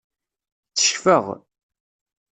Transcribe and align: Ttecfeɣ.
Ttecfeɣ. 0.67 1.25